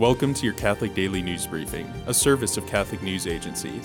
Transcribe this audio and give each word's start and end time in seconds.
Welcome 0.00 0.32
to 0.32 0.46
your 0.46 0.54
Catholic 0.54 0.94
Daily 0.94 1.20
News 1.20 1.46
Briefing, 1.46 1.86
a 2.06 2.14
service 2.14 2.56
of 2.56 2.66
Catholic 2.66 3.02
News 3.02 3.26
Agency. 3.26 3.82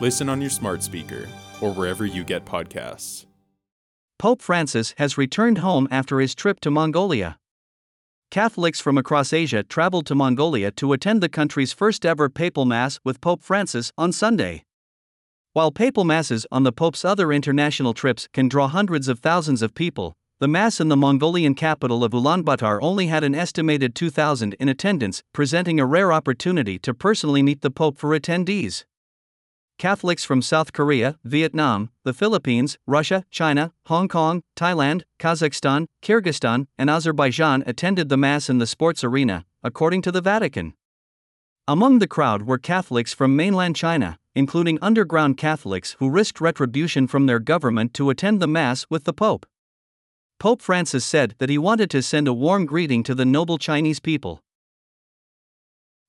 Listen 0.00 0.28
on 0.28 0.40
your 0.40 0.50
smart 0.50 0.82
speaker 0.82 1.28
or 1.60 1.72
wherever 1.72 2.04
you 2.04 2.24
get 2.24 2.44
podcasts. 2.44 3.26
Pope 4.18 4.42
Francis 4.42 4.96
has 4.98 5.16
returned 5.16 5.58
home 5.58 5.86
after 5.92 6.18
his 6.18 6.34
trip 6.34 6.58
to 6.58 6.72
Mongolia. 6.72 7.38
Catholics 8.32 8.80
from 8.80 8.98
across 8.98 9.32
Asia 9.32 9.62
traveled 9.62 10.06
to 10.06 10.16
Mongolia 10.16 10.72
to 10.72 10.92
attend 10.92 11.22
the 11.22 11.28
country's 11.28 11.72
first 11.72 12.04
ever 12.04 12.28
papal 12.28 12.64
mass 12.64 12.98
with 13.04 13.20
Pope 13.20 13.44
Francis 13.44 13.92
on 13.96 14.10
Sunday. 14.10 14.64
While 15.52 15.70
papal 15.70 16.02
masses 16.02 16.48
on 16.50 16.64
the 16.64 16.72
Pope's 16.72 17.04
other 17.04 17.32
international 17.32 17.94
trips 17.94 18.26
can 18.32 18.48
draw 18.48 18.66
hundreds 18.66 19.06
of 19.06 19.20
thousands 19.20 19.62
of 19.62 19.76
people, 19.76 20.16
the 20.40 20.48
Mass 20.48 20.80
in 20.80 20.88
the 20.88 20.96
Mongolian 20.96 21.54
capital 21.54 22.02
of 22.02 22.10
Ulaanbaatar 22.10 22.80
only 22.82 23.06
had 23.06 23.22
an 23.22 23.36
estimated 23.36 23.94
2,000 23.94 24.54
in 24.54 24.68
attendance, 24.68 25.22
presenting 25.32 25.78
a 25.78 25.86
rare 25.86 26.12
opportunity 26.12 26.76
to 26.80 26.92
personally 26.92 27.40
meet 27.40 27.60
the 27.60 27.70
Pope 27.70 27.96
for 27.96 28.10
attendees. 28.10 28.84
Catholics 29.78 30.24
from 30.24 30.42
South 30.42 30.72
Korea, 30.72 31.18
Vietnam, 31.24 31.90
the 32.02 32.12
Philippines, 32.12 32.78
Russia, 32.86 33.24
China, 33.30 33.72
Hong 33.86 34.08
Kong, 34.08 34.42
Thailand, 34.56 35.02
Kazakhstan, 35.20 35.86
Kyrgyzstan, 36.02 36.66
and 36.76 36.90
Azerbaijan 36.90 37.62
attended 37.66 38.08
the 38.08 38.16
Mass 38.16 38.50
in 38.50 38.58
the 38.58 38.66
sports 38.66 39.04
arena, 39.04 39.44
according 39.62 40.02
to 40.02 40.12
the 40.12 40.20
Vatican. 40.20 40.74
Among 41.68 42.00
the 42.00 42.08
crowd 42.08 42.42
were 42.42 42.58
Catholics 42.58 43.14
from 43.14 43.36
mainland 43.36 43.76
China, 43.76 44.18
including 44.34 44.78
underground 44.82 45.36
Catholics 45.36 45.96
who 46.00 46.10
risked 46.10 46.40
retribution 46.40 47.06
from 47.06 47.26
their 47.26 47.38
government 47.38 47.94
to 47.94 48.10
attend 48.10 48.40
the 48.40 48.48
Mass 48.48 48.84
with 48.90 49.04
the 49.04 49.12
Pope. 49.12 49.46
Pope 50.44 50.60
Francis 50.60 51.06
said 51.06 51.34
that 51.38 51.48
he 51.48 51.56
wanted 51.56 51.88
to 51.88 52.02
send 52.02 52.28
a 52.28 52.34
warm 52.34 52.66
greeting 52.66 53.02
to 53.04 53.14
the 53.14 53.24
noble 53.24 53.56
Chinese 53.56 53.98
people. 53.98 54.42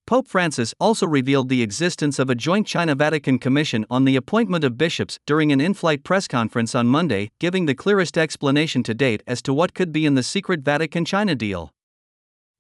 Pope 0.06 0.28
Francis 0.28 0.74
also 0.78 1.08
revealed 1.08 1.48
the 1.48 1.62
existence 1.62 2.20
of 2.20 2.30
a 2.30 2.36
joint 2.36 2.68
China 2.68 2.96
Vatican 2.96 3.40
Commission 3.40 3.86
on 3.90 4.04
the 4.04 4.18
appointment 4.18 4.66
of 4.66 4.78
bishops 4.78 5.20
during 5.26 5.54
an 5.54 5.62
in 5.62 5.74
flight 5.74 6.04
press 6.04 6.28
conference 6.28 6.76
on 6.76 6.86
Monday, 6.86 7.32
giving 7.40 7.66
the 7.66 7.74
clearest 7.74 8.18
explanation 8.18 8.84
to 8.84 8.94
date 8.94 9.24
as 9.26 9.42
to 9.42 9.54
what 9.54 9.74
could 9.74 9.94
be 9.94 10.06
in 10.06 10.16
the 10.16 10.22
secret 10.22 10.60
Vatican 10.60 11.06
China 11.06 11.34
deal. 11.34 11.72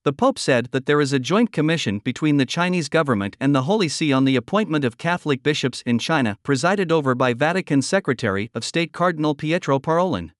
The 0.05 0.13
Pope 0.13 0.39
said 0.39 0.69
that 0.71 0.85
there 0.85 1.01
is 1.01 1.11
a 1.11 1.19
joint 1.19 1.51
commission 1.51 1.99
between 1.99 2.37
the 2.37 2.45
Chinese 2.45 2.87
government 2.87 3.35
and 3.41 3.53
the 3.53 3.63
Holy 3.63 3.89
See 3.89 4.13
on 4.13 4.23
the 4.23 4.37
appointment 4.37 4.85
of 4.85 4.97
Catholic 4.97 5.43
bishops 5.43 5.83
in 5.85 5.99
China, 5.99 6.37
presided 6.41 6.89
over 6.89 7.15
by 7.15 7.33
Vatican 7.33 7.81
Secretary 7.81 8.49
of 8.55 8.63
State 8.63 8.93
Cardinal 8.93 9.35
Pietro 9.35 9.77
Parolin. 9.77 10.31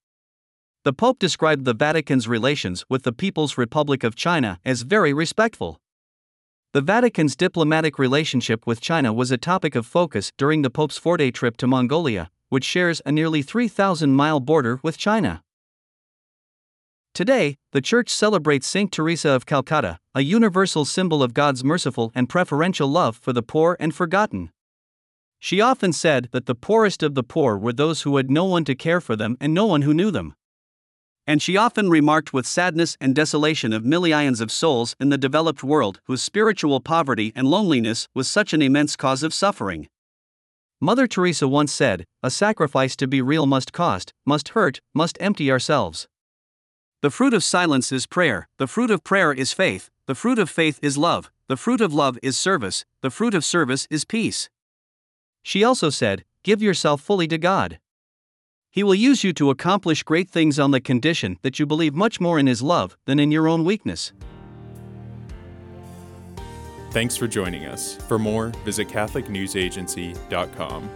The 0.85 0.93
Pope 0.93 1.17
described 1.17 1.65
the 1.65 1.73
Vatican's 1.73 2.27
relations 2.27 2.85
with 2.87 3.01
the 3.01 3.11
People's 3.11 3.57
Republic 3.57 4.03
of 4.03 4.15
China 4.15 4.59
as 4.63 4.83
very 4.83 5.13
respectful. 5.13 5.81
The 6.73 6.81
Vatican's 6.81 7.35
diplomatic 7.35 7.97
relationship 7.97 8.67
with 8.67 8.81
China 8.81 9.11
was 9.11 9.31
a 9.31 9.37
topic 9.39 9.73
of 9.73 9.87
focus 9.87 10.31
during 10.37 10.61
the 10.61 10.69
Pope's 10.69 10.99
four 10.99 11.17
day 11.17 11.31
trip 11.31 11.57
to 11.57 11.65
Mongolia, 11.65 12.29
which 12.49 12.63
shares 12.63 13.01
a 13.03 13.11
nearly 13.11 13.41
3,000 13.41 14.13
mile 14.13 14.39
border 14.39 14.79
with 14.83 14.95
China. 14.95 15.41
Today, 17.15 17.57
the 17.71 17.81
Church 17.81 18.11
celebrates 18.11 18.67
Saint 18.67 18.91
Teresa 18.91 19.29
of 19.29 19.47
Calcutta, 19.47 19.97
a 20.13 20.21
universal 20.21 20.85
symbol 20.85 21.23
of 21.23 21.33
God's 21.33 21.63
merciful 21.63 22.11
and 22.13 22.29
preferential 22.29 22.87
love 22.87 23.15
for 23.15 23.33
the 23.33 23.41
poor 23.41 23.75
and 23.79 23.95
forgotten. 23.95 24.51
She 25.39 25.59
often 25.59 25.93
said 25.93 26.29
that 26.31 26.45
the 26.45 26.53
poorest 26.53 27.01
of 27.01 27.15
the 27.15 27.23
poor 27.23 27.57
were 27.57 27.73
those 27.73 28.03
who 28.03 28.17
had 28.17 28.29
no 28.29 28.45
one 28.45 28.65
to 28.65 28.75
care 28.75 29.01
for 29.01 29.15
them 29.15 29.35
and 29.41 29.51
no 29.51 29.65
one 29.65 29.81
who 29.81 29.95
knew 29.95 30.11
them 30.11 30.35
and 31.27 31.41
she 31.41 31.57
often 31.57 31.89
remarked 31.89 32.33
with 32.33 32.45
sadness 32.45 32.97
and 33.01 33.15
desolation 33.15 33.73
of 33.73 33.83
millions 33.83 34.41
of 34.41 34.51
souls 34.51 34.95
in 34.99 35.09
the 35.09 35.17
developed 35.17 35.63
world 35.63 35.99
whose 36.05 36.21
spiritual 36.21 36.79
poverty 36.79 37.31
and 37.35 37.47
loneliness 37.47 38.07
was 38.13 38.27
such 38.27 38.53
an 38.53 38.61
immense 38.61 38.95
cause 38.95 39.23
of 39.23 39.33
suffering. 39.33 39.87
Mother 40.81 41.07
Teresa 41.07 41.47
once 41.47 41.71
said, 41.71 42.05
A 42.21 42.29
sacrifice 42.29 42.95
to 42.97 43.07
be 43.07 43.21
real 43.21 43.45
must 43.45 43.73
cost, 43.73 44.13
must 44.25 44.49
hurt, 44.49 44.81
must 44.93 45.17
empty 45.19 45.49
ourselves. 45.49 46.07
The 47.01 47.09
fruit 47.09 47.33
of 47.33 47.43
silence 47.43 47.91
is 47.91 48.05
prayer, 48.05 48.47
the 48.57 48.67
fruit 48.67 48.91
of 48.91 49.03
prayer 49.03 49.31
is 49.31 49.53
faith, 49.53 49.89
the 50.05 50.15
fruit 50.15 50.37
of 50.37 50.49
faith 50.49 50.79
is 50.81 50.97
love, 50.97 51.31
the 51.47 51.57
fruit 51.57 51.81
of 51.81 51.93
love 51.93 52.19
is 52.21 52.37
service, 52.37 52.85
the 53.01 53.09
fruit 53.09 53.33
of 53.33 53.45
service 53.45 53.87
is 53.89 54.05
peace. 54.05 54.49
She 55.43 55.63
also 55.63 55.89
said, 55.89 56.25
Give 56.43 56.61
yourself 56.61 57.01
fully 57.01 57.27
to 57.29 57.37
God. 57.37 57.79
He 58.75 58.83
will 58.83 58.93
use 58.93 59.23
you 59.23 59.33
to 59.33 59.49
accomplish 59.51 60.03
great 60.03 60.29
things 60.29 60.59
on 60.59 60.71
the 60.71 60.81
condition 60.81 61.39
that 61.43 61.59
you 61.59 61.65
believe 61.65 61.95
much 61.95 62.19
more 62.19 62.37
in 62.37 62.45
His 62.45 62.61
love 62.61 62.97
than 63.05 63.21
in 63.21 63.31
your 63.31 63.47
own 63.47 63.63
weakness. 63.63 64.11
Thanks 66.91 67.15
for 67.15 67.25
joining 67.25 67.67
us. 67.67 67.95
For 67.95 68.19
more, 68.19 68.49
visit 68.65 68.89
CatholicNewsAgency.com. 68.89 70.89